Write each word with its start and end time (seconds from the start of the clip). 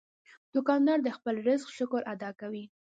دوکاندار 0.53 0.97
د 1.03 1.09
خپل 1.17 1.35
رزق 1.47 1.67
شکر 1.77 2.01
ادا 2.13 2.29
کوي. 2.41 2.63